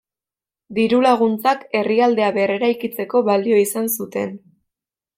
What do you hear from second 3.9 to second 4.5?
zuten.